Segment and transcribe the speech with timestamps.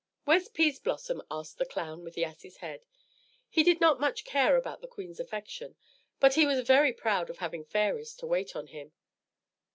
[0.23, 2.87] "Where's Peaseblossom?" asked the clown with the ass's head.
[3.47, 5.75] He did not care much about the queen's affection,
[6.19, 8.93] but he was very proud of having fairies to wait on him.